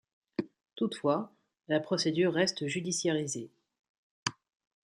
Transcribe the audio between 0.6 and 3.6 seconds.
Toutefois, la procédure reste judiciarisée.